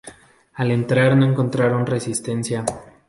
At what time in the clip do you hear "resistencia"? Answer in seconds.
1.85-2.65